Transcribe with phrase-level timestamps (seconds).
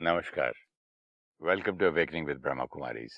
[0.00, 0.52] नमस्कार।
[1.42, 3.12] Welcome to awakening with Brahma Kumaris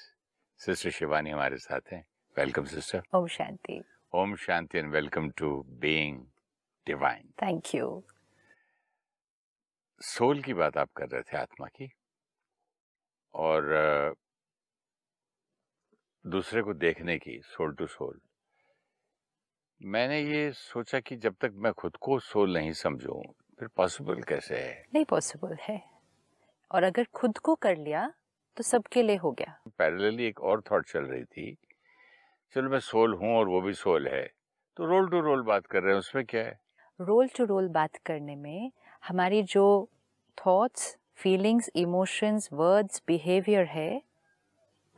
[0.60, 2.04] sister Shivani हमारे साथ हैं।
[2.36, 3.82] Welcome sister Om Shanti.
[4.14, 6.24] Om Shanti and welcome to being
[6.86, 8.02] divine thank you
[10.00, 11.90] soul की बात आप कर रहे थे आत्मा की।
[13.34, 14.16] और
[16.26, 18.20] दूसरे को देखने की सोल टू सोल
[19.82, 23.22] मैंने ये सोचा कि जब तक मैं खुद को सोल नहीं समझूं
[23.58, 24.84] फिर पॉसिबल कैसे है?
[24.94, 25.89] नहीं पॉसिबल है।
[26.70, 28.12] और अगर खुद को कर लिया
[28.56, 31.56] तो सबके लिए हो गया। पैरेलली एक और थॉट चल रही थी
[32.56, 34.22] चलो मैं सोल हूँ और वो भी सोल है
[34.76, 36.58] तो रोल टू रोल बात कर रहे हैं उसमें क्या है?
[37.00, 38.70] रोल टू रोल बात करने में
[39.02, 39.88] हमारी जो
[40.38, 43.90] thoughts feelings emotions words behaviour है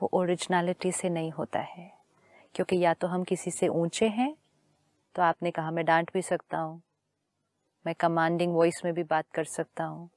[0.01, 1.91] वो ओरिजिनलिटी से नहीं होता है।
[2.55, 4.35] क्योंकि या तो हम किसी से ऊँचे हैं
[5.15, 6.81] तो आपने कहा मैं डांट भी सकता हूँ
[7.87, 10.09] मैं कमांडिंग वॉइस में भी बात कर सकता हूँ।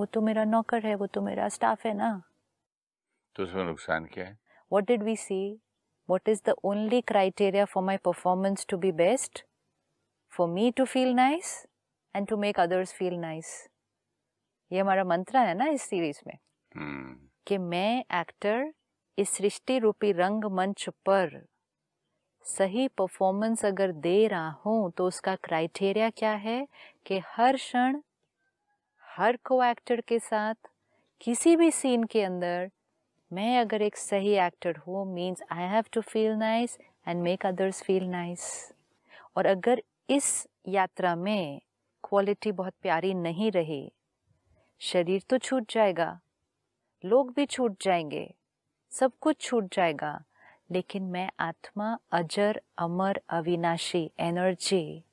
[0.00, 2.12] वो तो मेरा नौकर है वो तो मेरा स्टाफ है ना
[3.36, 4.38] तो उसमें नुकसान क्या है
[4.70, 5.60] what did we see?
[6.08, 9.44] What is the only criteria for my performance to be best?
[10.32, 11.66] For me to feel nice
[12.14, 13.52] and to make others feel nice.
[14.70, 16.36] ये हमारा मंत्र है ना इस सीरीज़ में
[16.74, 17.14] हम्म
[17.46, 18.72] कि मैं एक्टर
[19.18, 21.40] इस सृष्टि रूपी रंग मंच पर
[22.44, 26.66] सही परफॉर्मेंस अगर दे रहा हूँ तो उसका क्राइटेरिया क्या है
[27.06, 28.00] कि हर क्षण
[29.16, 30.54] हर को एक्टर के साथ,
[31.20, 32.70] किसी भी सीन के अंदर,
[33.32, 37.82] मैं अगर एक सही एक्टर हूँ means I have to feel nice and make others
[37.82, 38.72] feel nice
[39.36, 41.60] और अगर इस यात्रा में
[42.04, 43.92] क्वालिटी बहुत प्यारी नहीं रही,
[44.80, 46.20] शरीर तो छूट जाएगा,
[47.04, 48.34] लोग भी छूट जाएँगे,
[48.90, 50.22] सब कुछ छूट जाएगा,
[50.70, 55.04] लेकिन मैं आत्मा, अजर, अमर, अविनाशी energy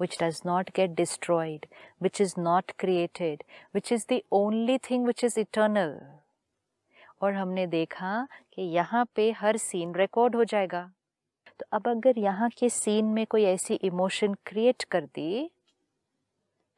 [0.00, 1.66] which does not get destroyed,
[1.98, 5.94] which is not created, which is the only thing which is eternal.
[7.22, 10.90] और हमने देखा कि यहाँ पे हर सीन रिकॉर्ड हो जाएगा।
[11.60, 15.50] तो अब अगर यहाँ के सीन में कोई ऐसी इमोशन क्रिएट कर दी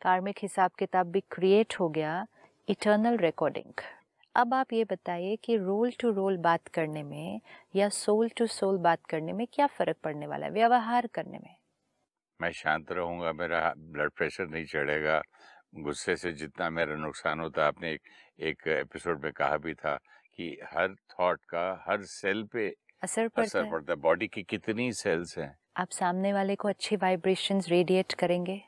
[0.01, 2.27] कार्मिक हिसाब किताब भी क्रिएट हो गया
[2.69, 3.81] इटर्नल रिकॉर्डिंग
[4.35, 7.41] अब आप ये बताइए कि रोल टू रोल बात करने में
[7.77, 11.57] या सोल टू सोल बात करने में क्या फ़र्क पड़ने वाला है व्यवहार करने में?
[12.41, 15.23] मैं शांत रहूँगा मेरा ब्लड प्रेशर नहीं चढ़ेगा।
[15.75, 18.01] गुस्से से जितना मेरा नुकसान होता है आपने एक
[18.41, 19.97] एक एपिसोड में कहा भी था
[20.35, 24.43] कि हर थॉट का हर सेल पे असर पड़ता असर है। पड़ता है। बॉडी की
[24.43, 25.59] कितनी सेल्स हैं?
[25.77, 28.61] आप सामने वाले को अच्छी वाइब्रेशंस रेडिएट करेंगे।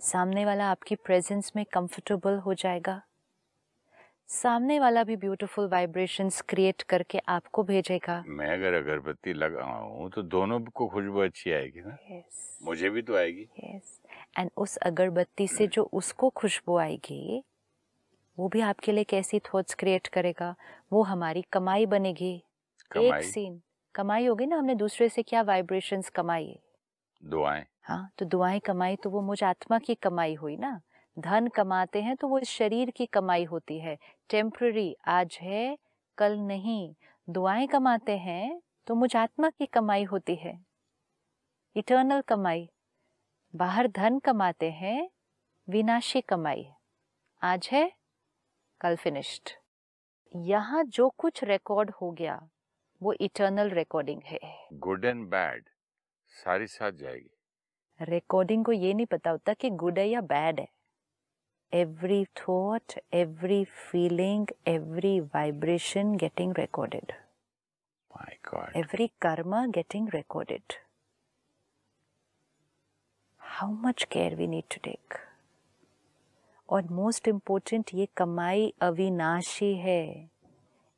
[0.00, 3.02] सामने वाला आपकी प्रेजेंस में कंफर्टेबल हो जाएगा।
[4.30, 10.60] सामने वाला भी ब्यूटीफुल वाइब्रेशंस क्रिएट करके आपको भेजेगा। मैं अगर अगरबत्ती लगाऊँ तो दोनों
[10.60, 11.96] को खुशबू अच्छी आएगी ना?
[12.10, 14.00] यस मुझे भी तो आएगी। यस
[14.38, 17.42] एंड उस अगरबत्ती से जो उसको खुशबू आएगी
[18.38, 20.54] वो भी आपके लिए कैसी थॉट्स क्रिएट करेगा?
[20.92, 22.42] वो हमारी कमाई बनेगी।
[22.90, 23.08] कमाई?
[23.08, 23.60] एक सीन
[23.94, 26.58] कमाई होगी ना हमने दूसरे से क्या वाइब्रेशंस कमाई?
[27.22, 30.80] दुआएँ। हाँ तो दुआएँ कमाई तो वो मुझ आत्मा की कमाई हुई ना?
[31.16, 33.96] धन कमाते हैं तो वो इस शरीर की कमाई होती है।
[34.30, 35.76] टेम्पररी आज है
[36.18, 36.94] कल नहीं।
[37.28, 40.52] दुआएँ कमाते हैं तो मुझ आत्मा की कमाई होती है।
[41.76, 42.68] इटर्नल कमाई।
[43.54, 45.10] बाहर धन कमाते हैं
[45.68, 46.64] विनाशी कमाई।
[47.42, 47.90] आज है
[48.80, 49.50] कल फिनिश्ड
[50.34, 52.40] यहाँ जो कुछ रिकॉर्ड हो गया
[53.00, 54.40] वो इटर्नल रिकॉर्डिंग है।
[54.72, 55.68] गुड एंड बैड
[56.34, 57.30] सारी साथ जाएगी।
[58.00, 60.68] रिकॉर्डिंग को ये नहीं पता होता कि गुड है या बैड है।
[61.72, 67.12] Every thought every feeling every vibration getting recorded
[68.10, 70.74] my God every karma getting recorded.
[73.40, 75.18] How much care we need to take.
[76.68, 80.30] और मोस्ट इम्पोर्टेंट ये कमाई अविनाशी है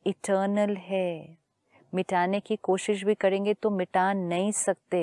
[0.07, 1.39] इटर्नल है।
[1.95, 5.03] मिटाने की कोशिश भी करेंगे तो मिटा नहीं सकते।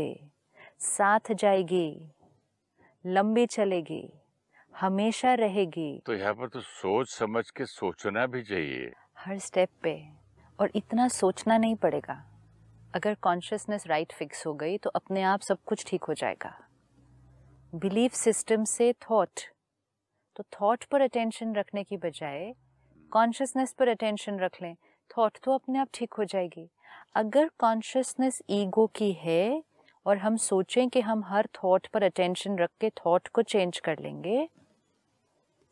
[0.80, 2.12] साथ जाएगी
[3.06, 4.19] लंबी चलेगी।
[4.80, 9.94] हमेशा रहेगी। तो यहाँ पर तो सोच समझ के सोचना भी चाहिए। हर स्टेप पे।
[10.60, 12.24] और इतना सोचना नहीं पड़ेगा।
[12.96, 16.54] अगर कॉन्शियसनेस राइट फिक्स हो गई तो अपने आप सब कुछ ठीक हो जाएगा।
[17.74, 19.42] बिलीफ सिस्टम से थॉट
[20.36, 22.54] तो थॉट पर अटेंशन रखने की बजाय
[23.12, 24.76] कॉन्शियसनेस पर अटेंशन रख लें।
[25.12, 26.68] थॉट तो अपने आप ठीक हो जाएगी।
[27.16, 29.64] अगर कॉन्शियसनेस ईगो की है
[30.06, 34.00] और हम सोचें कि हम हर थॉट पर अटेंशन रख के थॉट को चेंज कर
[34.00, 34.48] लेंगे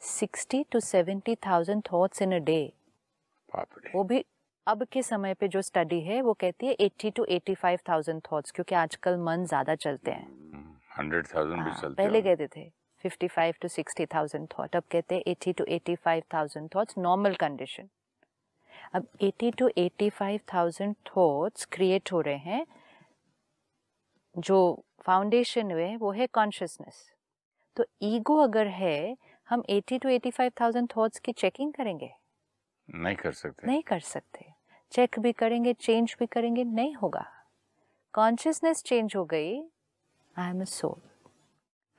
[0.02, 2.62] sixty to seventy thousand thoughts in a day
[3.94, 4.24] वो भी
[4.68, 8.52] अब के समय पे जो स्टडी है वो कहती है 80 टू 85 थाउज़ेंड थॉट्स
[8.52, 10.28] क्योंकि आजकल मन ज़्यादा चलते हैं।
[10.98, 12.70] हंड्रेड थाउज़ेंड भी हाँ, चलते पहले कहते थे
[13.04, 17.88] 55 to 60,000 थॉट अब कहते हैं 80 to 85,000 थॉट्स नॉर्मल कंडीशन
[18.94, 22.66] अब 80 to 85,000 थॉट्स क्रिएट हो रहे हैं
[24.36, 24.60] जो
[25.02, 27.06] फाउंडेशन हुए वो है कॉन्शियसनेस
[27.78, 29.16] तो ईगो अगर है
[29.50, 32.14] हम 80 टू 85,000 थॉट्स की चेकिंग करेंगे?
[32.90, 34.54] नहीं कर सकते। नहीं कर सकते।
[34.92, 37.26] चेक भी करेंगे चेंज भी करेंगे नहीं होगा।
[38.14, 39.62] कॉन्शियसनेस चेंज हो गई।
[40.38, 41.02] I am a soul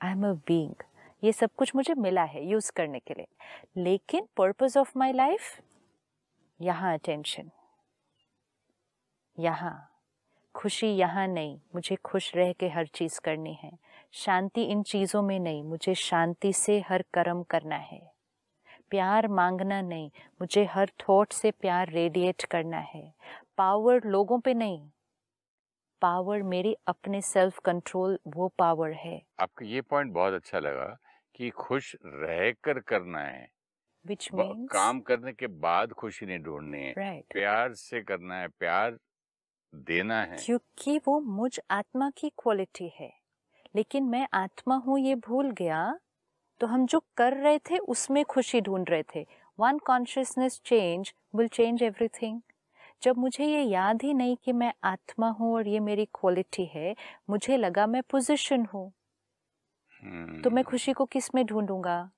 [0.01, 0.83] I am a being
[1.23, 3.27] ये सब कुछ मुझे मिला है यूज़ करने के लिए।
[3.77, 5.59] लेकिन पर्पज ऑफ़ माई लाइफ
[6.61, 7.51] यहाँ अटेंशन
[9.39, 9.88] यहाँ।
[10.53, 13.71] खुशी यहाँ नहीं मुझे खुश रह के हर चीज़ करनी है।
[14.11, 18.11] शांति इन चीज़ों में नहीं मुझे शांति से हर कर्म करना है।
[18.89, 20.11] प्यार मांगना नहीं
[20.41, 23.13] मुझे हर थॉट से प्यार रेडिएट करना है।
[23.57, 24.89] पावर लोगों पे नहीं।
[26.01, 30.97] पावर मेरी अपने सेल्फ कंट्रोल वो पावर है। आपको ये पॉइंट बहुत अच्छा लगा
[31.35, 33.51] कि खुश रहकर करना है।
[34.05, 38.47] ब- मीन्स काम करने के बाद खुशी नहीं ढूंढनी है। राइट प्यार से करना है।
[38.47, 38.97] प्यार
[39.75, 43.13] देना है। क्योंकि वो मुझ आत्मा की क्वालिटी है।
[43.75, 45.99] लेकिन मैं आत्मा हूँ ये भूल गया।
[46.59, 49.27] तो हम जो कर रहे थे उसमें खुशी ढूंढ रहे थे।
[49.59, 52.41] One consciousness change will change everything
[53.03, 56.95] जब मुझे ये याद ही नहीं कि मैं आत्मा हूँ और ये मेरी क्वालिटी है
[57.29, 58.93] मुझे लगा मैं पोजीशन हूँ।
[60.43, 62.11] तो मैं हम्म, खुशी को किसमें ढूंढूँगा?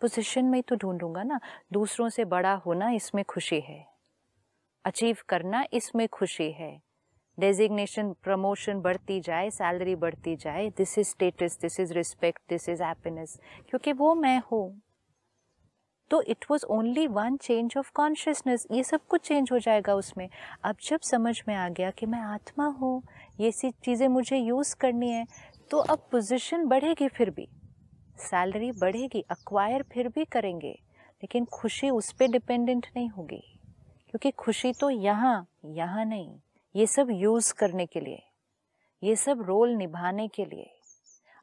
[0.00, 1.40] पोजीशन में ही तो ढूंढूँगा ना।
[1.72, 3.89] दूसरों से बड़ा होना इसमें खुशी है।
[4.84, 6.70] अचीव करना इसमें खुशी है।
[7.38, 12.82] डेजिग्नेशन प्रमोशन बढ़ती जाए सैलरी बढ़ती जाए this is status this is respect this is
[12.82, 13.38] happiness
[13.68, 14.80] क्योंकि वो मैं हूँ।
[16.10, 20.28] तो it was only one change of consciousness ये सब कुछ चेंज हो जाएगा उसमें।
[20.64, 23.02] अब जब समझ में आ गया कि मैं आत्मा हूँ,
[23.40, 25.24] ये सी चीज़ें मुझे यूज़ करनी है
[25.70, 27.48] तो अब पोजीशन बढ़ेगी फिर भी।
[28.20, 30.72] सैलरी बढ़ेगी अक्वायर फिर भी करेंगे,
[31.22, 33.42] लेकिन खुशी उस पर डिपेंडेंट नहीं होगी।
[34.10, 36.30] क्योंकि खुशी तो यहाँ यहाँ नहीं।
[36.74, 38.22] ये सब यूज़ करने के लिए।
[39.02, 40.70] ये सब रोल निभाने के लिए।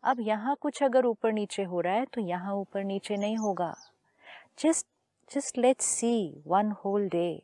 [0.03, 3.73] अब यहाँ कुछ अगर ऊपर नीचे हो रहा है तो यहाँ ऊपर नीचे नहीं होगा।
[4.59, 4.87] Just
[5.31, 7.41] just let's see one whole day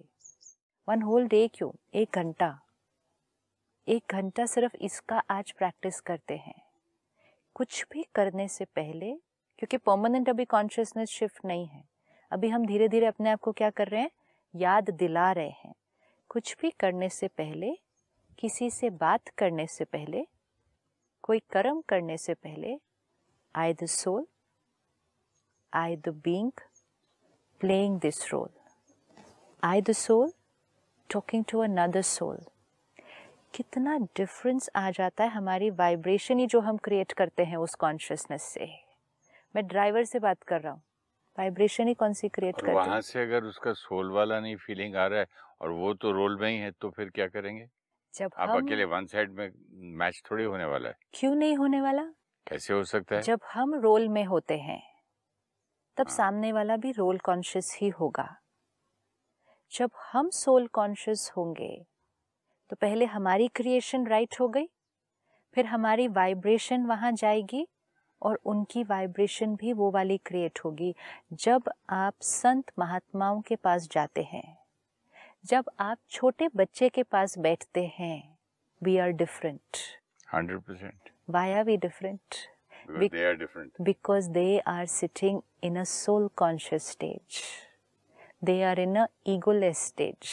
[0.87, 1.71] one whole day क्यों?
[1.93, 2.59] एक घंटा।
[3.87, 6.61] एक घंटा सिर्फ़ इसका आज प्रैक्टिस करते हैं।
[7.55, 9.11] कुछ भी करने से पहले,
[9.59, 11.83] क्योंकि परमानेंट अभी कॉन्शियसनेस शिफ्ट नहीं है।
[12.31, 14.09] अभी हम धीरे धीरे अपने आप को क्या कर रहे हैं?
[14.55, 15.73] याद दिला रहे हैं।
[16.29, 17.71] कुछ भी करने से पहले,
[18.39, 20.27] किसी से बात करने से पहले,
[21.23, 22.79] कोई कर्म करने से पहले
[23.55, 24.25] I the soul
[25.73, 26.51] I the being
[27.59, 28.50] playing this role
[29.63, 30.31] I the soul
[31.09, 32.39] talking to another soul
[33.53, 38.44] कितना डिफरेंस आ जाता है हमारी वाइब्रेशन ही जो हम क्रिएट करते हैं उस कॉन्शियसनेस
[38.44, 38.65] से।
[39.56, 40.81] मैं ड्राइवर से बात कर रहा हूँ।
[41.38, 45.06] वाइब्रेशन ही कौन सी क्रिएट करती वहाँ से अगर उसका सोल वाला नहीं फीलिंग आ
[45.07, 45.27] रहा है
[45.62, 47.68] और वो तो रोल में ही है तो फिर क्या करेंगे?
[48.13, 49.51] जब आप हम अकेले वन साइड में
[49.97, 52.03] मैच थोड़ी होने वाला है। क्यों नहीं होने वाला?
[52.47, 53.27] कैसे हो सकता है?
[53.27, 54.81] जब हम रोल में होते हैं
[55.97, 58.27] तब हाँ। सामने वाला भी रोल कॉन्शियस ही होगा।
[59.71, 61.69] जब हम सोल कॉन्शियस होंगे
[62.69, 64.68] तो पहले हमारी क्रिएशन राइट हो गई
[65.56, 67.68] फिर हमारी वाइब्रेशन वहाँ जाएगी
[68.23, 70.95] और उनकी वाइब्रेशन भी वो वाली क्रिएट होगी
[71.33, 74.57] जब आप संत महात्माओं के पास जाते हैं।
[75.45, 78.37] जब आप छोटे बच्चे के पास बैठते हैं
[78.83, 79.77] we are different
[80.33, 82.19] hundred percent why are we different
[82.92, 87.37] Bec- they are different because they are sitting in a soul conscious stage.
[88.45, 90.27] They are in a egoless stage.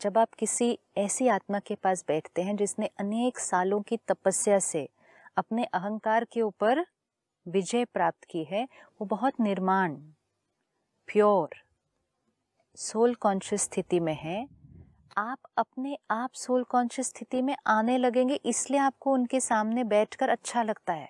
[0.00, 4.88] जब आप किसी ऐसी आत्मा के पास बैठते हैं जिसने अनेक सालों की तपस्या से
[5.36, 6.86] अपने अहंकार के ऊपर
[7.50, 8.64] विजय प्राप्त की है
[9.00, 9.94] वो बहुत निर्माण
[11.08, 11.54] प्योर
[12.78, 14.46] सोल कॉन्शियस स्थिति में है।
[15.16, 20.62] आप अपने आप सोल कॉन्शियस स्थिति में आने लगेंगे इसलिए आपको उनके सामने बैठकर अच्छा
[20.62, 21.08] लगता है।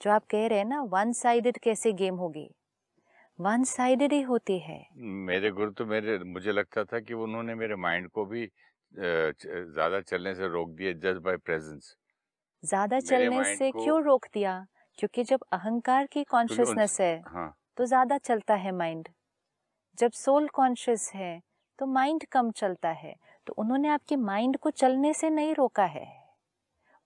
[0.00, 2.48] जो आप कह रहे हैं ना वन साइडेड कैसे गेम होगी?
[3.38, 4.78] वन साइडेड ही होती है।
[5.26, 8.46] मेरे गुरु तो मेरे मुझे लगता था कि उन्होंने मेरे माइंड को भी
[8.94, 11.94] ज़्यादा चलने से रोक दिया जस्ट बाय प्रेजेंस
[12.62, 14.54] ज़्यादा चलने से क्यों रोक दिया?
[14.98, 19.08] क्योंकि जब अहंकार की कॉन्शियसनेस है हाँ। तो ज़्यादा चलता है माइंड
[19.98, 21.40] जब सोल कॉन्शियस है
[21.78, 23.14] तो माइंड कम चलता है।
[23.46, 26.06] तो उन्होंने आपके माइंड को चलने से नहीं रोका है।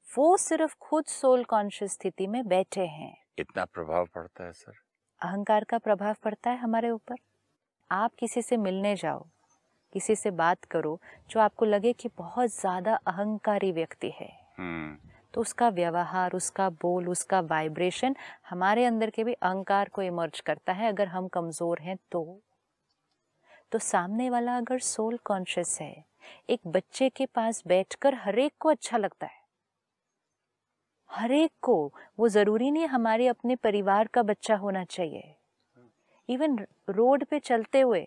[0.09, 4.73] वो सिर्फ़ खुद सोल कॉन्शियस स्थिति में बैठे हैं। इतना प्रभाव पड़ता है सर?
[5.21, 7.17] अहंकार का प्रभाव पड़ता है हमारे ऊपर।
[7.91, 9.27] आप किसी से मिलने जाओ
[9.93, 10.99] किसी से बात करो
[11.31, 14.29] जो आपको लगे कि बहुत ज़्यादा अहंकारी व्यक्ति है।
[14.59, 14.99] हम्म।
[15.35, 18.17] तो उसका व्यवहार, उसका बोल, उसका वाइब्रेशन
[18.51, 22.41] हमारे अंदर के भी अहंकार को इमर्ज करता है। अगर हम कमज़ोर हैं तो।
[23.73, 26.05] तो सामने वाला अगर सोल कॉन्शियस है,
[26.51, 29.37] एक बच्चे के पास बैठकर हर एक को अच्छा लगता है।
[31.11, 35.35] हर एक को। वो ज़रूरी नहीं हमारे अपने परिवार का बच्चा होना चाहिए।
[36.29, 36.59] इवन
[36.91, 38.07] रोड पे चलते हुए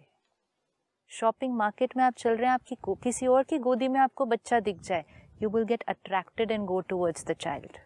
[1.11, 4.59] शॉपिंग मार्केट में आप चल रहे हैं, आपकी किसी और की गोदी में आपको बच्चा
[4.59, 5.03] दिख जाए
[5.41, 7.79] you will get attracted and go towards the child.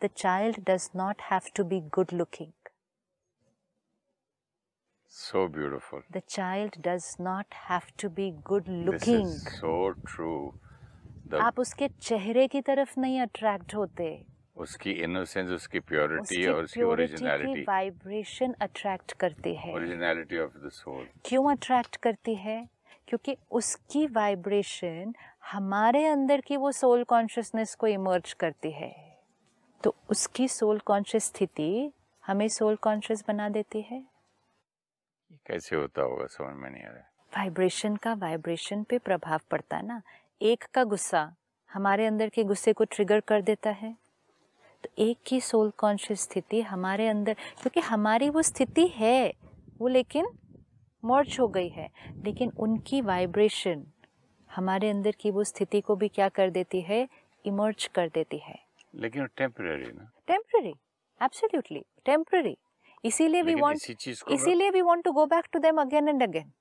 [0.00, 2.52] The child does not have to be good looking.
[5.12, 6.02] So beautiful.
[6.10, 9.24] The child does not have to be good looking.
[9.24, 10.54] This is so true.
[11.28, 14.06] The आप उसके चेहरे की तरफ़ नहीं attract होते
[14.64, 21.08] उसकी innocence उसकी purity और उसकी ओरिजिनलिटी वाइब्रेशन अट्रैक्ट करती है ओरिजिनलिटी ऑफ़ द सोल
[21.28, 22.58] क्यों अट्रैक्ट करती है
[23.08, 25.12] क्योंकि उसकी वाइब्रेशन
[25.52, 29.18] हमारे अंदर की वो सोल कॉन्शियसनेस को इमर्ज करती है।
[29.84, 31.92] तो उसकी सोल कॉन्शियस स्थिति
[32.26, 34.02] हमें सोल कॉन्शियस बना देती है।
[35.46, 39.86] कैसे होता होगा समझ में नहीं आ रहा वाइब्रेशन का वाइब्रेशन पे प्रभाव पड़ता है
[39.86, 40.02] ना।
[40.42, 41.34] एक का गुस्सा
[41.70, 43.96] हमारे अंदर के गुस्से को ट्रिगर कर देता है।
[44.84, 49.32] तो एक की सोल कॉन्शियस स्थिति हमारे अंदर क्योंकि हमारी वो स्थिति है
[49.78, 50.26] वो लेकिन
[51.04, 53.86] मर्ज हो गई है। लेकिन उनकी वाइब्रेशन
[54.56, 57.06] हमारे अंदर की वो स्थिति को भी क्या कर देती है?
[57.44, 58.58] इमर्ज कर देती है।
[58.94, 60.74] लेकिन टेम्पररी ना। टेम्पररी
[61.20, 62.56] एब्सोल्युटली टेम्पररी
[63.04, 63.76] इसीलिए वी वांट
[64.30, 66.52] इसीलिए we want to go back to them again and again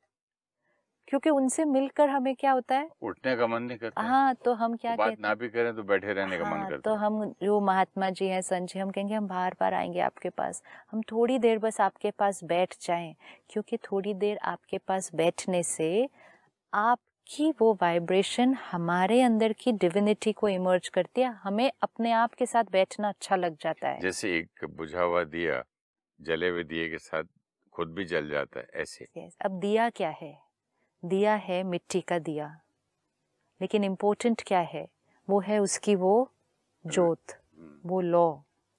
[1.08, 2.90] क्योंकि उनसे मिलकर हमें क्या होता है?
[3.02, 6.14] उठने का मन नहीं करता। हाँ तो हम क्या बात ना भी करें तो बैठे
[6.14, 9.14] रहने का हाँ, मन करता तो हम जो महात्मा जी हैं संत जी हम कहेंगे
[9.16, 10.62] हम बार बार आएँगे आपके पास।
[10.92, 13.14] हम थोड़ी देर बस आपके पास बैठ जाएँ
[13.50, 16.08] क्योंकि थोड़ी देर आपके पास बैठने से
[16.74, 22.34] आप कि वो वाइब्रेशन हमारे अंदर की डिविनिटी को इमर्ज करती है हमें अपने आप
[22.34, 25.64] के साथ बैठना अच्छा लग जाता है। जैसे एक बुझा हुआ दिया
[26.22, 27.24] जले हुए दिए के साथ
[27.74, 29.36] खुद भी जल जाता है ऐसे। Yes.
[29.42, 30.42] अब दिया क्या है?
[31.06, 32.62] दिया है मिट्टी का दिया।
[33.62, 34.88] लेकिन इम्पोर्टेंट क्या है?
[35.30, 36.32] वो है उसकी वो
[36.88, 38.38] जोत हम्म। वो लॉ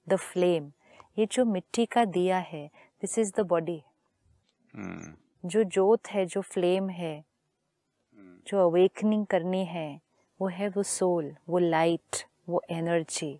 [0.09, 0.71] द फ्लेम
[1.19, 2.67] ये जो मिट्टी का दिया है
[3.01, 3.83] दिस इज़ द बॉडी
[5.45, 7.25] जो जोत है जो फ्लेम है
[8.47, 10.01] जो अवेकनिंग करनी है
[10.39, 13.39] वो है वो सोल वो लाइट वो एनर्जी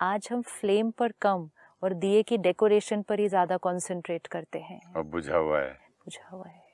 [0.00, 1.48] आज हम फ्लेम पर कम
[1.82, 6.28] और दिए की डेकोरेशन पर ही ज़्यादा कंसंट्रेट करते हैं। और बुझा हुआ है। बुझा
[6.28, 6.64] हुआ है।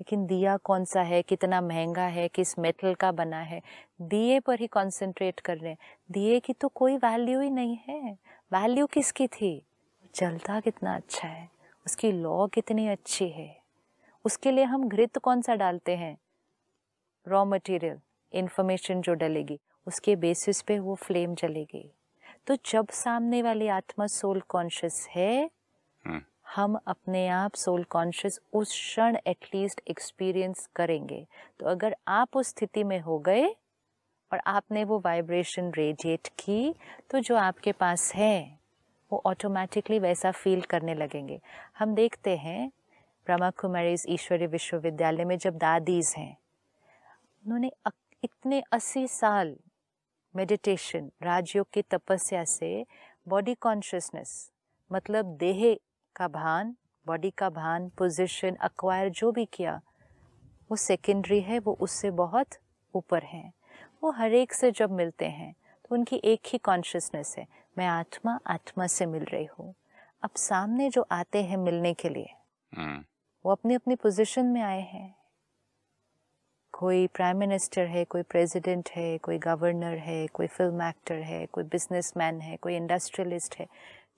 [0.00, 1.22] लेकिन दिया कौन सा है?
[1.22, 2.28] कितना महँगा है?
[2.28, 3.62] किस मेटल का बना है?
[4.02, 5.78] दिए पर ही कंसंट्रेट कर रहे हैं
[6.10, 8.12] दिए की तो कोई वैल्यू ही नहीं है।
[8.52, 9.66] वैल्यू किसकी थी?
[10.14, 11.48] जलता कितना अच्छा है।
[11.86, 13.56] उसकी लॉ कितनी अच्छी है।
[14.24, 16.16] उसके लिए हम घृत कौन सा डालते हैं?
[17.28, 17.98] रॉ मटेरियल
[18.32, 21.90] इंफॉर्मेशन जो डलेगी उसके बेसिस पे वो फ्लेम जलेगी।
[22.46, 25.50] तो जब सामने वाली आत्मा सोल कॉन्शियस है
[26.04, 26.20] hmm.
[26.56, 31.26] हम अपने आप सोल कॉन्शियस उस क्षण एटलीस्ट एक्सपीरियंस करेंगे।
[31.60, 33.46] तो अगर आप उस स्थिति में हो गए
[34.32, 36.74] और आपने वो वाइब्रेशन रेडिएट की
[37.10, 38.58] तो जो आपके पास है
[39.12, 41.40] वो ऑटोमेटिकली वैसा फील करने लगेंगे।
[41.78, 42.70] हम देखते हैं
[43.26, 46.36] ब्रह्मा कुमारीज ईश्वरी विश्वविद्यालय में जब दादीज हैं
[47.48, 47.70] उन्होंने
[48.24, 49.56] इतने अस्सी साल
[50.36, 52.86] मेडिटेशन राजयोग की तपस्या से
[53.28, 54.52] बॉडी कॉन्शियसनेस
[54.92, 55.78] मतलब देह
[56.16, 56.76] का भान
[57.06, 59.80] बॉडी का भान पोजीशन अक्वायर जो भी किया
[60.70, 62.46] वो सेकेंडरी है वो उससे बहुत
[62.94, 63.52] ऊपर हैं।
[64.02, 67.46] वो हर एक से जब मिलते हैं तो उनकी एक ही कॉन्शियसनेस है
[67.78, 69.74] मैं आत्मा आत्मा से मिल रही हूँ।
[70.22, 72.28] अब सामने जो आते हैं मिलने के लिए
[72.72, 73.04] hmm.
[73.46, 75.17] वो अपनी अपनी पोजीशन में आए हैं।
[76.78, 81.64] कोई प्राइम मिनिस्टर है, कोई प्रेसिडेंट है, कोई गवर्नर है, कोई फ़िल्म एक्टर है, कोई
[81.64, 83.66] बिजनेसमैन है, कोई इंडस्ट्रियलिस्ट है,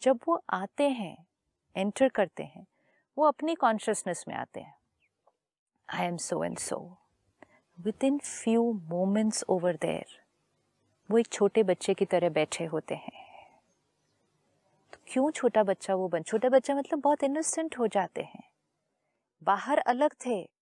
[0.03, 1.27] जब वो आते हैं
[1.77, 2.67] एंटर करते हैं,
[3.19, 4.75] वो अपनी कॉन्शियसनेस में आते हैं।
[5.89, 6.99] I am so and so
[8.05, 10.19] within few moments over there
[11.11, 13.27] वो एक छोटे बच्चे की तरह बैठे होते हैं।
[14.93, 18.49] तो क्यों छोटा बच्चा वो बन, छोटा बच्चा मतलब बहुत इनोसेंट हो जाते हैं।
[19.43, 20.60] बाहर अलग थे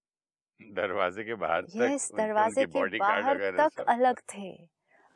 [0.60, 4.52] दरवाजे के बाहर yes, तक दरवाजे के बाहर तक अलग थे।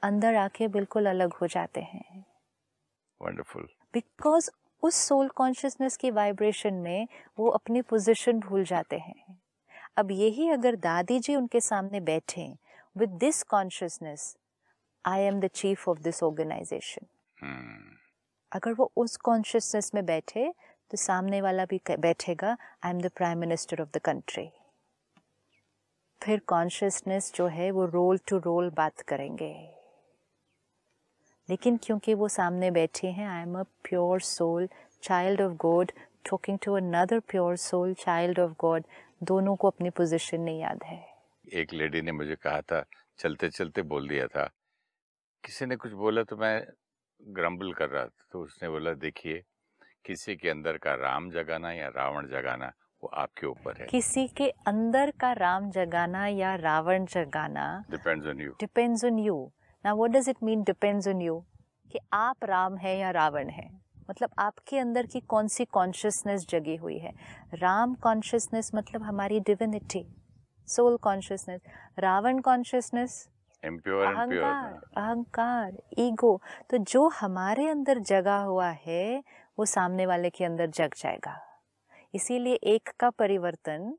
[0.02, 2.24] अंदर आके बिल्कुल अलग हो जाते हैं।
[3.20, 4.50] वंडरफुल बिकॉज़
[4.82, 7.08] उस सोल कॉन्शियसनेस की वाइब्रेशन में
[7.38, 9.38] वो अपनी पोजीशन भूल जाते हैं।
[9.96, 12.54] अब यही अगर दादी जी उनके सामने बैठे
[12.96, 14.36] with this consciousness
[15.06, 17.06] I am the chief of this organisation
[18.52, 20.52] अगर वो उस कॉन्शियसनेस में बैठे
[20.90, 24.50] तो सामने वाला भी बैठेगा I am the prime minister of the country
[26.22, 29.52] फिर कॉन्शियसनेस जो है वो रोल टू रोल बात करेंगे।
[31.48, 34.68] लेकिन क्योंकि वो सामने बैठे हैं I am a pure soul
[35.02, 35.92] child of God
[36.30, 38.84] talking to another pure soul child of God
[39.22, 41.04] दोनों को अपनी पोजीशन नहीं याद है।
[41.52, 42.84] एक लेडी ने मुझे कहा था,
[43.18, 44.44] चलते चलते बोल दिया था।
[45.44, 46.66] किसी ने कुछ बोला तो मैं
[47.20, 49.42] ग्रम्बल कर रहा था तो उसने बोला, देखिए,
[50.04, 54.48] किसी के अंदर का राम जगाना या रावण जगाना वो आपके ऊपर है। किसी के
[54.66, 59.36] अंदर का राम जगाना या रावण जगाना depends on you depends on you
[59.84, 61.38] ना what does it mean depends on you
[61.92, 63.68] कि आप राम है या रावण है।
[64.10, 67.12] मतलब आपके अंदर की कौन सी कॉन्शियसनेस जगी हुई है?
[67.54, 70.04] राम कॉन्शियसनेस मतलब हमारी divinity
[70.68, 71.60] soul consciousness
[71.98, 73.28] Ravan consciousness
[73.62, 76.40] अहंकार अहंकार ईगो
[76.70, 79.22] तो जो हमारे अंदर जगा हुआ है
[79.58, 81.40] वो सामने वाले के अंदर जग जाएगा।
[82.14, 83.94] इसीलिए एक का परिवर्तन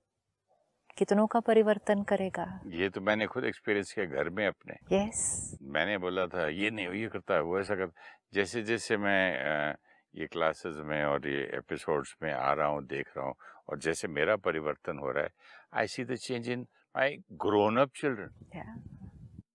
[0.98, 2.46] कितनों का परिवर्तन करेगा?
[2.66, 5.22] ये तो मैंने खुद एक्सपीरियंस किया घर में अपने। Yes
[5.54, 5.62] yes.
[5.74, 7.94] मैंने बोला था ये नहीं ये करता है वो ऐसा करता
[8.34, 9.76] जैसे जैसे मैं
[10.14, 13.36] ये क्लासेस में और ये एपिसोड्स में आ रहा हूँ देख रहा हूँ
[13.70, 15.32] और जैसे मेरा परिवर्तन हो रहा है
[15.74, 18.84] I see the change in my grown up children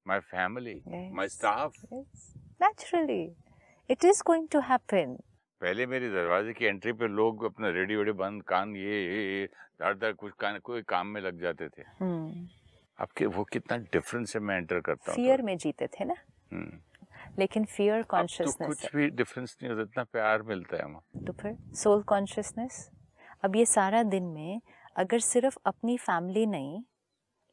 [0.08, 0.80] my family
[1.14, 3.22] my staff naturally
[3.90, 5.16] it is going to happen
[5.60, 9.46] पहले मेरे दरवाजे की एंट्री पे लोग अपना रेडियो वेडियो बंद कान ये
[9.80, 11.82] दर दर कुछ कान कोई काम में लग जाते थे।
[12.98, 16.14] आपके वो कितना डिफरेंस है मैं एंटर करता हूँ फियर में जीते थे ना?
[16.14, 16.78] तो। हम्म।
[17.38, 21.32] लेकिन फियर अब तो कुछ भी डिफरेंस नहीं होता इतना प्यार मिलता है वहाँ तो
[21.32, 22.90] फिर सोल कॉन्शियसनेस
[23.44, 24.60] अब ये सारा दिन में
[24.96, 26.82] अगर सिर्फ़ अपनी फैमिली नहीं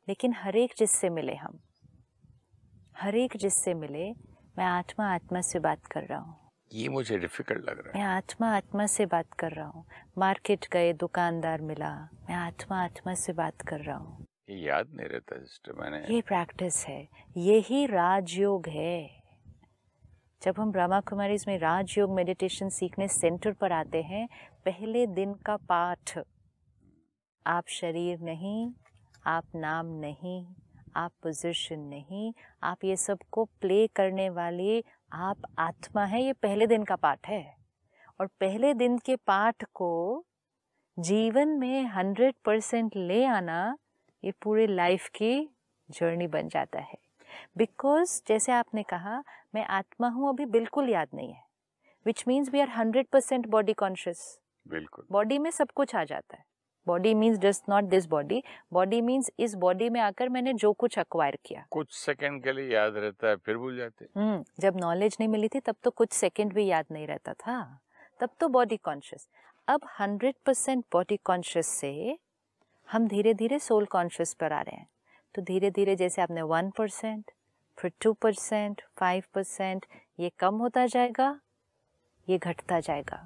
[0.07, 1.59] लेकिन हर एक जिससे मिले हम
[2.97, 4.09] हर एक जिससे मिले
[4.57, 6.44] मैं आत्मा आत्मा से बात कर रहा हूँ।
[6.75, 9.86] ये मुझे डिफ़िकल्ट लग रहा है। मैं आत्मा आत्मा से बात कर रहा हूँ।
[10.17, 11.91] मार्केट गए दुकानदार मिला।
[12.29, 16.22] मैं आत्मा आत्मा से बात कर रहा हूँ। ये याद नहीं रहता सिस्टर मैंने ये
[16.22, 19.24] प्रैक्टिस है। यही राजयोग है।
[20.41, 24.27] जब हम ब्रह्मा कुमारी में राजयोग मेडिटेशन सीखने सेंटर पर आते हैं
[24.65, 26.17] पहले दिन का पाठ।
[27.46, 28.72] आप शरीर नहीं
[29.27, 30.46] आप नाम नहीं
[30.96, 32.32] आप पोजीशन नहीं
[32.63, 37.44] आप ये सबको प्ले करने वाले आप आत्मा है ये पहले दिन का पाठ है।
[38.20, 40.26] और पहले दिन के पाठ को
[40.98, 43.78] जीवन में हंड्रेड परसेंट ले आना
[44.24, 45.50] ये पूरे लाइफ की
[45.89, 46.98] जर्नी बन जाता है।
[47.58, 49.24] बिकॉज़ जैसे आपने कहा
[49.56, 51.44] मैं आत्मा हूँ अभी बिल्कुल याद नहीं है।
[52.06, 54.28] Which means we are hundred percent body conscious
[54.65, 56.44] बिल्कुल। बॉडी में सब कुछ आ जाता है।
[56.88, 58.41] Body means just not this body
[58.74, 62.74] body means इस बॉडी में आकर मैंने जो कुछ अक्वायर किया। कुछ सेकंड के लिए
[62.74, 65.91] याद रहता है फिर भूल जाते। हैं। हम्म जब नॉलेज नहीं मिली थी तब तो
[65.91, 67.62] कुछ सेकंड भी याद नहीं रहता था।
[68.19, 69.28] तब तो बॉडी कॉन्शियस
[69.67, 72.17] अब हंड्रेड परसेंट बॉडी कॉन्शियस से
[72.88, 74.88] हम धीरे धीरे सोल कॉन्शियस पर आ रहे हैं।
[75.36, 77.32] तो धीरे धीरे जैसे आपने वन परसेंट
[77.78, 79.86] फिर टू परसेंट फाइव परसेंट
[80.19, 81.39] ये कम होता जाएगा
[82.28, 83.17] ये घटता जाएगा।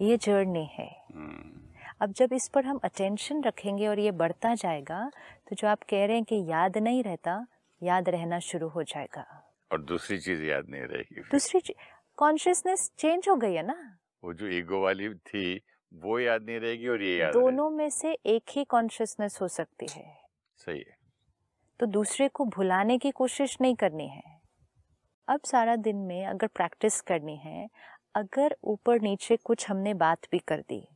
[0.00, 1.60] ये जर्नी है। हम्म,
[2.00, 5.10] अब जब इस पर हम अटेंशन रखेंगे और ये बढ़ता जाएगा
[5.48, 7.46] तो जो आप कह रहे हैं कि याद नहीं रहता
[7.82, 9.24] याद रहना शुरू हो जाएगा।
[9.72, 11.74] और दूसरी चीज़ याद नहीं रहेगी। दूसरी
[12.16, 13.98] कॉन्शियसनेस चेंज हो गई है ना?
[14.24, 15.60] वो जो ईगो वाली थी
[15.92, 19.86] वो याद नहीं रहेगी और ये याद दोनों में से एक ही कॉन्शियसनेस हो सकती
[19.92, 20.04] है।
[20.56, 20.96] सही है।
[21.80, 24.22] तो दूसरे को भुलाने की कोशिश नहीं करनी है।
[25.28, 27.68] अब सारा दिन में अगर प्रैक्टिस करनी है
[28.14, 30.88] अगर ऊपर नीचे कुछ हमने बात भी कर दी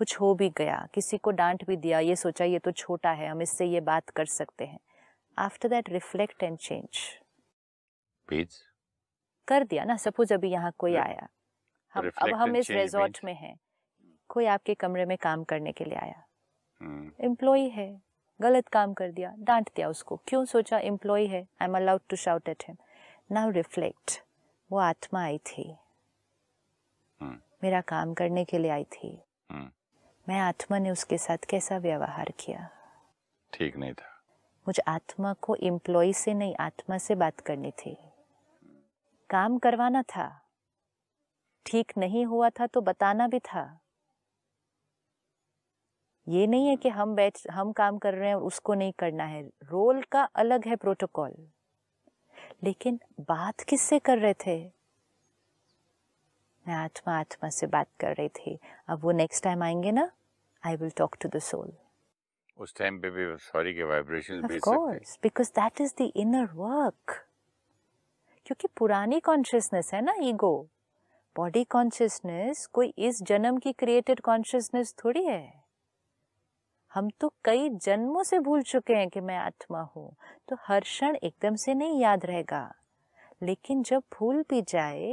[0.00, 3.28] कुछ हो भी गया किसी को डांट भी दिया ये सोचा ये तो छोटा है
[3.28, 4.78] हम इससे ये बात कर सकते हैं।
[5.38, 6.98] After that reflect and change
[9.48, 11.28] कर दिया ना सपोज़ अभी यहाँ कोई Re- आया।
[11.94, 13.54] हम अब हम इस रिजॉर्ट में हैं।
[14.28, 16.22] कोई आपके कमरे में काम करने के लिए आया।
[17.20, 18.02] एम्प्लॉय है।
[18.40, 21.42] गलत काम कर दिया डांट दिया उसको। क्यों सोचा एम्प्लॉय है?
[21.62, 22.76] I am allowed to shout at him
[23.32, 24.22] now reflect
[24.70, 25.76] वो आत्मा आई थी।
[27.20, 29.70] हम्म। मेरा काम करने के लिए आई थी। हम्म,
[30.30, 32.70] मैं आत्मा ने उसके साथ कैसा व्यवहार किया?
[33.52, 34.22] ठीक नहीं था।
[34.68, 37.96] मुझे आत्मा को एम्प्लॉय से नहीं आत्मा से बात करनी थी।
[39.30, 40.46] काम करवाना था।
[41.66, 43.80] ठीक नहीं हुआ था तो बताना भी था।
[46.28, 49.24] ये नहीं है कि हम बैठ हम काम कर रहे हैं और उसको नहीं करना
[49.24, 51.34] है। रोल का अलग है प्रोटोकॉल।
[52.64, 54.72] लेकिन बात किससे कर रहे थे?
[56.68, 60.10] मैं आत्मा आत्मा से बात कर रही थी। अब वो नेक्स्ट टाइम आएँगे ना?
[60.62, 61.72] I will talk to the soul
[62.58, 66.08] उस टाइम पे भी सॉरी के वाइब्रेशन Of भेज सकते course, because that is the
[66.24, 67.14] inner work.
[68.46, 70.52] क्योंकि पुरानी कॉन्शियसनेस है ना ईगो
[71.36, 75.42] बॉडी कॉन्शियसनेस कोई इस जन्म की क्रिएटेड कॉन्शियसनेस थोड़ी है।
[76.92, 80.14] हम तो कई जन्मों से भूल चुके हैं कि मैं आत्मा हूँ
[80.48, 82.62] तो हर क्षण एकदम से नहीं याद रहेगा।
[83.42, 85.12] लेकिन जब भूल भी जाए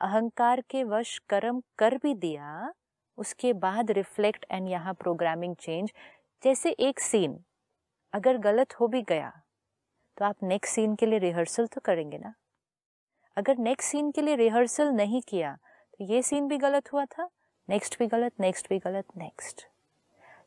[0.00, 2.72] अहंकार के वश कर्म कर भी दिया
[3.18, 5.92] उसके बाद रिफ्लेक्ट एंड यहाँ प्रोग्रामिंग चेंज
[6.42, 7.38] जैसे एक सीन
[8.12, 9.32] अगर गलत हो भी गया
[10.18, 12.34] तो आप नेक्स्ट सीन के लिए रिहर्सल तो करेंगे ना?
[13.36, 15.56] अगर नेक्स्ट सीन के लिए रिहर्सल नहीं किया
[15.92, 17.28] तो ये सीन भी गलत हुआ था
[17.68, 19.66] नेक्स्ट भी गलत नेक्स्ट भी गलत नेक्स्ट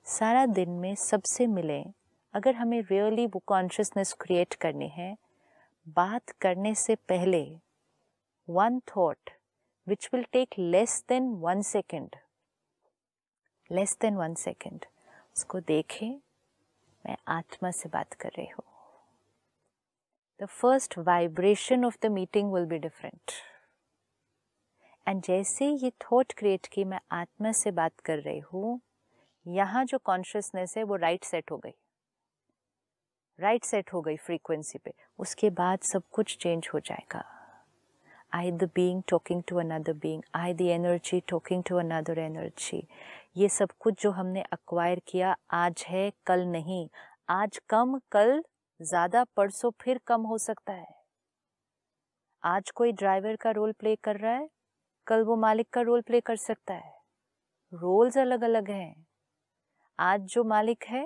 [0.06, 1.84] सारा दिन में सबसे मिले,
[2.34, 5.16] अगर हमें रियली वो कॉन्शियसनेस क्रिएट करनी है,
[5.88, 7.44] बात करने से पहले
[8.48, 9.30] one thought
[9.88, 12.16] which will take less than one second
[13.72, 14.86] less than one second
[15.36, 16.10] उसको देखें,
[17.06, 18.64] मैं आत्मा से बात कर रही हूँ।
[20.40, 23.32] The first vibration of the meeting will be different
[25.08, 28.80] and जैसे ये थॉट क्रिएट की मैं आत्मा से बात कर रही हूँ,
[29.46, 31.74] यहाँ जो कॉन्शियसनेस है वो राइट सेट हो गई।
[33.40, 37.24] राइट सेट हो गई फ्रीक्वेंसी पे। उसके बाद सब कुछ चेंज हो जाएगा।
[38.34, 42.84] I the being talking to another being I the energy talking to another energy
[43.36, 46.88] ये सब कुछ जो हमने अक्वायर किया आज है, कल नहीं।
[47.30, 48.42] आज कम, कल
[48.80, 50.88] ज़्यादा, परसों फिर कम हो सकता है।
[52.44, 54.50] आज कोई ड्राइवर का रोल प्ले कर रहा है,
[55.08, 56.94] कल वो मालिक का रोल प्ले कर सकता है।
[57.74, 59.06] रोल्स अलग अलग हैं।
[60.00, 61.04] आज जो मालिक है,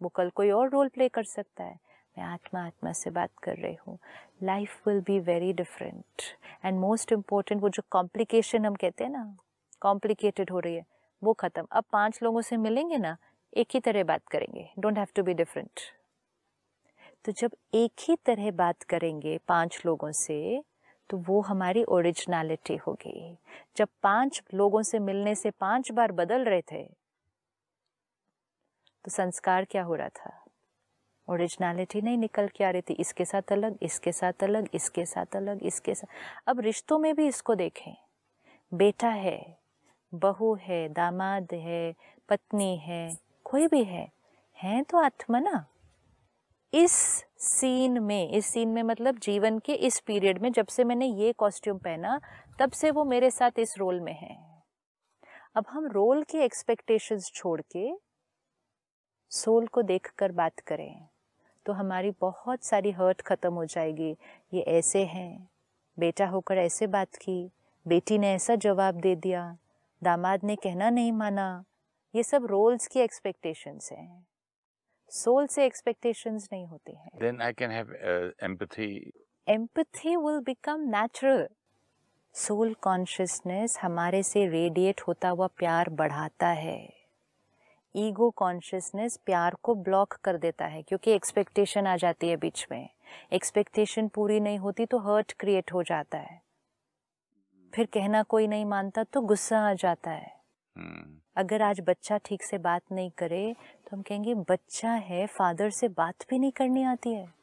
[0.00, 1.78] वो कल कोई और रोल प्ले कर सकता है।
[2.18, 3.98] मैं आत्मा आत्मा से बात कर रही हूँ।
[4.42, 6.22] Life will be very different
[6.64, 9.24] and most important वो जो कॉम्प्लिकेशन हम कहते हैं ना
[9.82, 10.84] कॉम्प्लिकेटेड हो रही है।
[11.22, 13.16] वो ख़त्म। अब पाँच लोगों से मिलेंगे ना,
[13.52, 15.80] एक ही तरह बात करेंगे। Don't have to be different
[17.24, 20.62] तो जब एक ही तरह बात करेंगे पाँच लोगों से
[21.10, 23.36] तो वो हमारी ओरिजिनलिटी होगी।
[23.76, 26.82] जब पाँच लोगों से मिलने से पाँच बार बदल रहे थे
[29.04, 30.36] तो संस्कार क्या हो रहा था?
[31.28, 35.36] ओरिजिनलिटी नहीं निकल के आ रही थी। इसके साथ अलग, इसके साथ अलग, इसके साथ
[35.36, 37.94] अलग, इसके साथ। अब रिश्तों में भी इसको देखें।
[38.72, 39.38] बेटा है
[40.12, 41.94] बहू है, दामाद है,
[42.28, 43.10] पत्नी है,
[43.44, 44.10] कोई भी है,
[44.58, 45.64] हैं तो आत्मा ना।
[46.72, 46.92] इस
[47.38, 51.32] सीन में, इस सीन में मतलब जीवन के इस पीरियड में जब से मैंने ये
[51.32, 52.20] कॉस्ट्यूम पहना,
[52.60, 54.36] तब से वो मेरे साथ इस रोल में है।
[55.56, 57.88] अब हम रोल के एक्सपेक्टेशंस छोड़ के
[59.32, 61.08] सोल को देखकर बात करें
[61.66, 64.10] तो हमारी बहुत सारी हर्ट ख़त्म हो जाएगी।
[64.52, 65.48] ये ऐसे हैं,
[65.98, 67.50] बेटा होकर ऐसे बात की,
[67.86, 69.56] बेटी ने ऐसा जवाब दे दिया
[70.02, 71.64] दामाद ने कहना नहीं माना।
[72.14, 74.26] ये सब रोल्स की एक्सपेक्टेशंस हैं।
[75.08, 79.00] सोल से एक्सपेक्टेशंस नहीं होते हैं। Then i can have uh, empathy.
[79.48, 81.48] Empathy will become natural
[82.34, 86.92] soul consciousness हमारे से रेडिएट होता हुआ प्यार बढ़ाता है।
[87.96, 92.88] ईगो कॉन्शियसनेस प्यार को ब्लॉक कर देता है क्योंकि एक्सपेक्टेशन आ जाती है बीच में।
[93.32, 96.49] एक्सपेक्टेशन पूरी नहीं होती तो हर्ट क्रिएट हो जाता है।
[97.74, 100.36] फिर कहना कोई नहीं मानता तो गुस्सा आ जाता है।
[100.78, 101.20] hmm.
[101.36, 105.88] अगर आज बच्चा ठीक से बात नहीं करे तो हम कहेंगे बच्चा है फादर से
[105.88, 107.34] बात भी नहीं करनी आती है।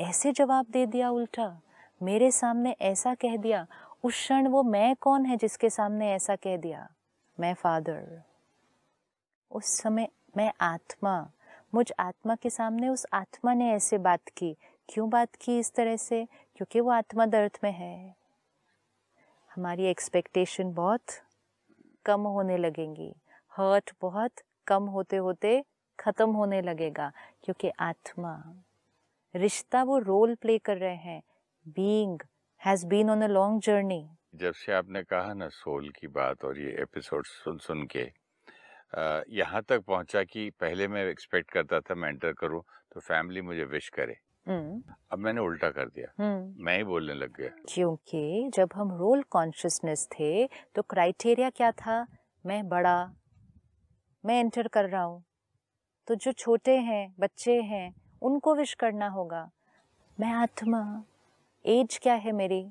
[0.00, 1.60] ऐसे जवाब दे दिया उल्टा।
[2.02, 3.66] मेरे सामने ऐसा कह दिया
[4.04, 6.88] उस क्षण वो मैं कौन है जिसके सामने ऐसा कह दिया?
[7.40, 8.22] मैं फादर।
[9.50, 11.30] उस समय मैं आत्मा।
[11.74, 14.56] मुझ आत्मा के सामने उस आत्मा ने ऐसे बात की।
[14.88, 16.24] क्यों बात की इस तरह से?
[16.56, 18.23] क्योंकि वो आत्मा दर्द में है।
[19.56, 21.12] हमारी एक्सपेक्टेशन बहुत
[22.06, 23.12] कम होने लगेंगी।
[23.52, 25.62] हर्ट बहुत कम होते होते
[25.98, 27.10] ख़त्म होने लगेगा,
[27.44, 28.32] क्योंकि आत्मा,
[29.34, 31.22] रिश्ता वो रोल प्ले कर रहे हैं।
[31.66, 32.20] Being
[32.60, 34.02] has been on a long journey
[34.34, 38.10] जब से आपने कहा ना सोल की बात और ये एपिसोड सुन सुन के
[39.32, 42.62] यहाँ तक पहुँचा कि पहले मैं एक्सपेक्ट करता था मैं एंटर करूँ
[42.94, 44.16] तो फैमिली मुझे विश करे।
[44.48, 49.22] अब मैंने उल्टा कर दिया। हम्म। मैं ही बोलने लग गया। क्योंकि जब हम रोल
[49.22, 52.06] कॉन्शियसनेस थे तो क्राइटेरिया क्या था?
[52.46, 53.12] मैं बड़ा
[54.24, 55.24] मैं एंटर कर रहा हूँ।
[56.06, 59.50] तो जो छोटे हैं बच्चे हैं उनको विश करना होगा।
[60.20, 61.04] मैं आत्मा
[61.66, 62.70] एज क्या है मेरी?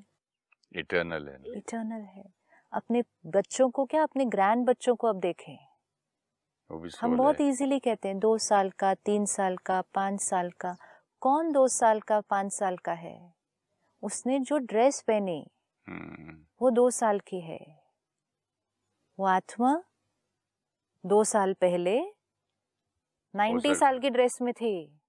[0.76, 2.24] इटर्नल है इटर्नल है।
[2.72, 5.58] अपने बच्चों को क्या अपने ग्रैंड बच्चों को अब देखें?
[7.00, 10.76] हम बहुत इजीली कहते हैं दो साल का तीन साल का पाँच साल का।
[11.24, 13.34] कौन दो साल का पाँच साल का है?
[14.02, 15.50] उसने जो ड्रेस पहनी
[15.88, 17.84] हम्म, वो दो साल की है।
[19.18, 19.82] वो आत्मा
[21.06, 22.00] दो साल पहले
[23.34, 25.00] नाइन्टी साल की ड्रेस में थी।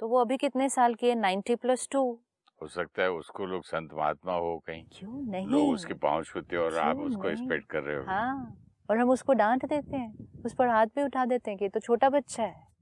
[0.00, 1.14] तो वो अभी कितने साल की है?
[1.14, 2.20] Ninety plus two.
[2.62, 5.46] हो सकता है उसको लोग संत महात्मा हो कहीं। क्यों नहीं?
[5.46, 9.32] लोग उसके पाँव छूते और आप उसको एक्सपेक्ट कर रहे हो। हाँ और हम उसको
[9.32, 12.75] डांट देते हैं उस पर हाथ भी उठा देते हैं कि तो छोटा बच्चा है।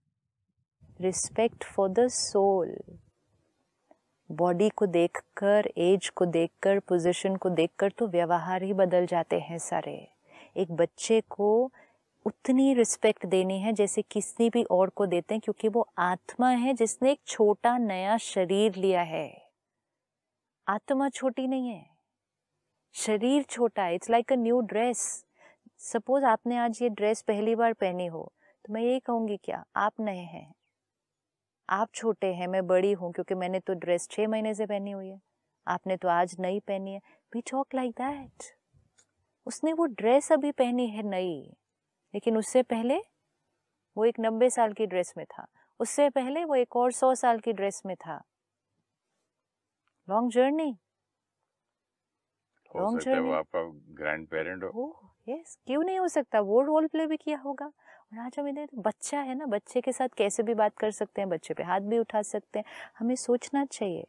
[1.01, 2.77] Respect for the soul
[4.31, 9.59] body को देखकर एज को देखकर पोजीशन को देखकर तो व्यवहार ही बदल जाते हैं
[9.59, 9.97] सारे।
[10.57, 11.71] एक बच्चे को
[12.27, 16.75] उतनी रिस्पेक्ट देनी है जैसे किसी भी और को देते हैं क्योंकि वो आत्मा है
[16.75, 19.29] जिसने एक छोटा नया शरीर लिया है।
[20.67, 21.87] आत्मा छोटी नहीं है।
[22.95, 25.25] शरीर छोटा है। It's like a new dress
[25.81, 28.33] suppose आपने आज ये ड्रेस पहली बार पहनी हो
[28.65, 29.65] तो मैं यही कहूँगी क्या?
[29.77, 30.53] आप नए हैं।
[31.69, 35.09] आप छोटे हैं, मैं बड़ी हूँ, क्योंकि मैंने तो ड्रेस छः महीने से पहनी हुई
[35.09, 35.21] है।
[35.67, 37.01] आपने तो आज नई पहनी है।
[37.33, 38.53] वी टॉक लाइक दैट
[39.47, 41.41] उसने वो ड्रेस अभी पहनी है नई,
[42.15, 42.99] लेकिन उससे पहले
[43.97, 45.47] वो एक नब्बे साल की ड्रेस में था।
[45.81, 48.23] उससे पहले वो एक और सौ साल की ड्रेस में था।
[50.09, 50.75] लॉन्ग जर्नी
[52.75, 53.63] हो सकता है वो आपका
[53.95, 54.87] ग्रैंड पेरेंट हो
[55.29, 56.41] यस क्यों नहीं हो सकता?
[56.41, 59.93] वो रोल प्ले भी किया होगा। और आज हम इधर बच्चा है ना बच्चे के
[59.93, 62.67] साथ कैसे भी बात कर सकते हैं बच्चे पे हाथ भी उठा सकते हैं।
[62.99, 64.07] हमें सोचना चाहिए।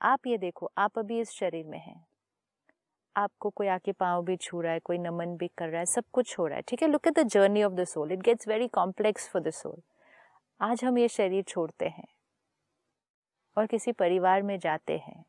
[0.00, 2.04] आप ये देखो आप अभी इस शरीर में हैं।
[3.16, 6.04] आपको कोई आके पाँव भी छू रहा है कोई नमन भी कर रहा है सब
[6.12, 6.88] कुछ हो रहा है ठीक है?
[6.88, 9.80] Look at the journey of the soul it gets very complex for the soul
[10.60, 12.06] आज हम ये शरीर छोड़ते हैं
[13.56, 15.24] और किसी परिवार में जाते हैं।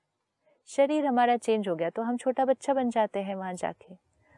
[0.69, 3.95] शरीर हमारा चेंज हो गया तो हम छोटा बच्चा बन जाते हैं वहाँ जाके।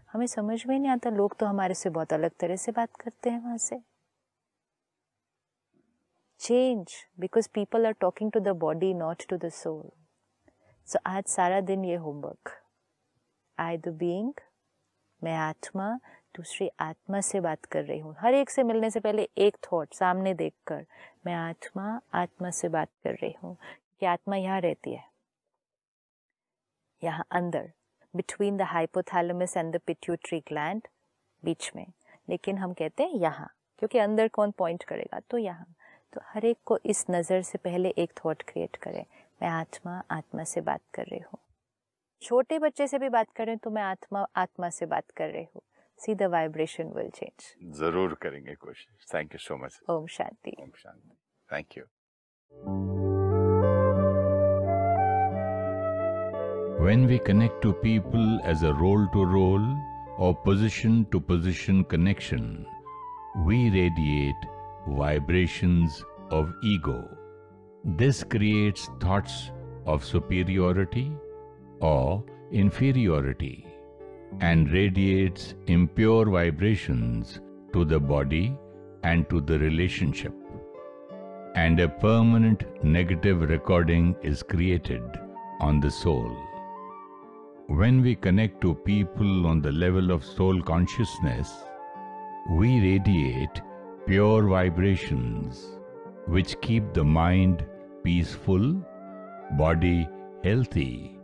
[0.10, 3.30] हमें समझ में नहीं आता, लोग तो हमारे से बहुत अलग तरह से बात करते
[3.30, 3.80] हैं वहाँ से।
[6.42, 9.90] Change because people are talking to the body not to the soul
[10.88, 12.52] so आज सारा दिन ये होमवर्क
[13.58, 14.34] आई द बीइंग
[15.22, 15.94] मैं आत्मा,
[16.36, 19.94] दूसरी आत्मा से बात कर रही हूँ। हर एक से मिलने से पहले एक थॉट
[19.94, 20.86] सामने देखकर
[21.26, 23.56] मैं आत्मा आत्मा से बात कर रही हूँ
[24.00, 25.10] कि आत्मा यहाँ रहती है।
[27.02, 27.72] यहाँ अंदर
[28.14, 30.88] between the hypothalamus and the pituitary gland
[31.44, 31.86] बीच में।
[32.28, 35.20] लेकिन हम कहते हैं यहाँ क्योंकि अंदर कौन पॉइंट करेगा?
[35.22, 35.66] तो यहाँ।
[36.14, 39.04] तो हर एक को इस नज़र से पहले एक थॉट क्रिएट करें।
[39.42, 41.40] मैं आत्मा आत्मा से बात कर रही हूँ।
[42.22, 45.62] छोटे बच्चे से भी बात करें तो मैं आत्मा आत्मा से बात कर रही हूँ।
[46.00, 50.56] See the vibration will change ज़रूर करेंगे कोशिश। Thank you so much Om Shanti.
[50.62, 51.18] Om Shanti.
[51.50, 53.11] Thank you
[56.82, 59.66] When we connect to people as a role to role
[60.18, 62.66] or position to position connection,
[63.46, 64.48] we radiate
[64.88, 67.08] vibrations of ego.
[67.86, 69.52] This creates thoughts
[69.86, 71.12] of superiority
[71.82, 73.68] or inferiority
[74.40, 77.42] and radiates impure vibrations
[77.74, 78.58] to the body
[79.04, 80.34] and to the relationship.
[81.54, 85.04] And a permanent negative recording is created
[85.60, 86.36] on the soul.
[87.68, 91.50] When we connect to people on the level of soul consciousness,
[92.52, 93.62] we radiate
[94.06, 95.80] pure vibrations
[96.28, 97.66] which keep the mind
[98.04, 98.76] peaceful,
[99.58, 100.08] body
[100.44, 101.18] healthy,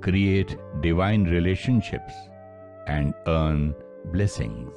[0.00, 2.12] create divine relationships,
[2.86, 3.74] and earn
[4.12, 4.76] blessings.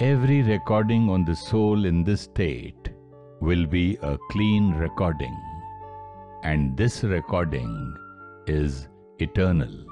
[0.00, 2.90] Every recording on the soul in this state
[3.40, 5.36] will be a clean recording,
[6.42, 7.94] and this recording
[8.46, 9.85] is eternal.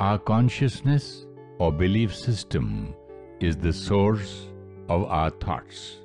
[0.00, 1.26] Our consciousness
[1.58, 2.94] or belief system
[3.38, 4.46] is the source
[4.88, 5.98] of our thoughts.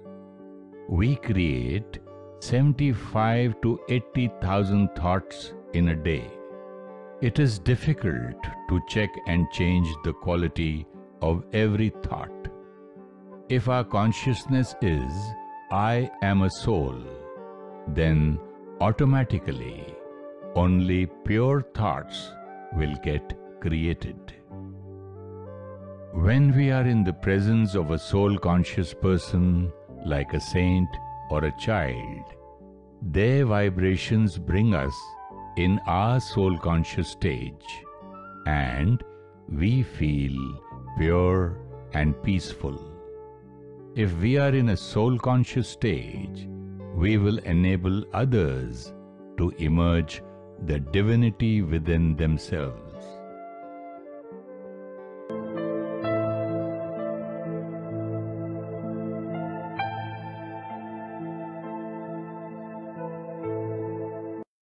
[0.90, 2.00] We create
[2.42, 6.30] 75 to 80,000 thoughts in a day.
[7.22, 8.36] It is difficult
[8.68, 10.86] to check and change the quality
[11.22, 12.50] of every thought.
[13.48, 15.14] If our consciousness is,
[15.72, 17.02] I am a soul,
[17.88, 18.42] then
[18.82, 19.86] automatically
[20.54, 22.30] only pure thoughts
[22.76, 23.34] will get
[23.66, 24.34] created.
[26.14, 29.72] When we are in the presence of a soul conscious person,
[30.06, 30.88] like a saint
[31.32, 32.26] or a child,
[33.02, 34.94] their vibrations bring us
[35.58, 37.68] in our soul conscious stage,
[38.46, 39.04] and
[39.50, 40.38] we feel
[41.00, 41.58] pure
[41.94, 42.80] and peaceful.
[43.96, 46.48] If we are in a soul conscious stage,
[46.94, 48.94] we will enable others
[49.38, 50.22] to emerge
[50.66, 52.85] the divinity within themselves.